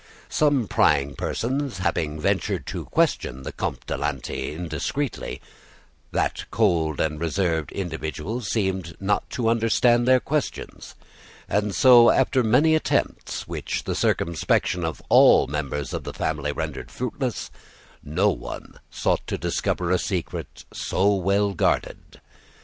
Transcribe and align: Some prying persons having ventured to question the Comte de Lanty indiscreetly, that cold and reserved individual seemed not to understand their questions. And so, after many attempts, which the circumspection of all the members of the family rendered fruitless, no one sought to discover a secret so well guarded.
Some 0.29 0.67
prying 0.67 1.13
persons 1.13 1.77
having 1.77 2.19
ventured 2.19 2.65
to 2.65 2.85
question 2.85 3.43
the 3.43 3.51
Comte 3.51 3.85
de 3.85 3.95
Lanty 3.95 4.51
indiscreetly, 4.55 5.39
that 6.11 6.45
cold 6.49 6.99
and 6.99 7.19
reserved 7.19 7.71
individual 7.71 8.41
seemed 8.41 8.99
not 8.99 9.29
to 9.29 9.47
understand 9.47 10.07
their 10.07 10.19
questions. 10.19 10.95
And 11.47 11.75
so, 11.75 12.09
after 12.09 12.41
many 12.43 12.73
attempts, 12.73 13.47
which 13.47 13.83
the 13.83 13.93
circumspection 13.93 14.83
of 14.83 15.03
all 15.07 15.45
the 15.45 15.51
members 15.51 15.93
of 15.93 16.03
the 16.03 16.15
family 16.15 16.51
rendered 16.51 16.89
fruitless, 16.89 17.51
no 18.03 18.31
one 18.31 18.79
sought 18.89 19.27
to 19.27 19.37
discover 19.37 19.91
a 19.91 19.99
secret 19.99 20.65
so 20.73 21.13
well 21.13 21.53
guarded. 21.53 22.19